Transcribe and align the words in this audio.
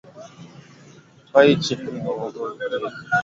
Pia 1.33 1.55
chini 1.63 1.83
ya 1.83 2.11
uongozi 2.11 2.39
wa 2.39 2.47
Askofu 2.49 2.63
Edward 2.75 2.93
Steere 2.93 3.15